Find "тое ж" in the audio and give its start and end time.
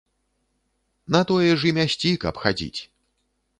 1.31-1.69